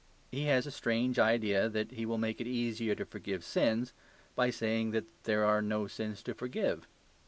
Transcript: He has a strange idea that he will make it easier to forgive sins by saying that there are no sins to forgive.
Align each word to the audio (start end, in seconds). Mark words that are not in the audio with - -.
He 0.31 0.45
has 0.45 0.65
a 0.65 0.71
strange 0.71 1.19
idea 1.19 1.69
that 1.69 1.91
he 1.91 2.07
will 2.07 2.17
make 2.17 2.41
it 2.41 2.47
easier 2.47 2.95
to 2.95 3.05
forgive 3.05 3.43
sins 3.43 3.93
by 4.35 4.49
saying 4.49 4.89
that 4.93 5.05
there 5.25 5.45
are 5.45 5.61
no 5.61 5.85
sins 5.85 6.23
to 6.23 6.33
forgive. 6.33 6.87